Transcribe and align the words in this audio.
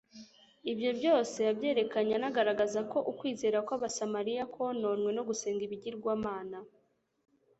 Ibyo 0.71 0.89
byose 0.99 1.37
yabyerekanye 1.47 2.13
anagaragaza 2.15 2.79
ko 2.91 2.97
ukwizera 3.11 3.57
kw'Abasamariya 3.65 4.43
kononwe 4.53 5.09
no 5.17 5.25
gusenga 5.29 5.61
ibigirwamana, 5.67 6.57